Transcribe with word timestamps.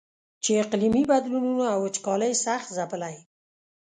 چې 0.43 0.51
اقلیمي 0.63 1.03
بدلونونو 1.11 1.63
او 1.73 1.77
وچکالۍ 1.85 2.33
سخت 2.45 2.67
ځپلی. 2.77 3.15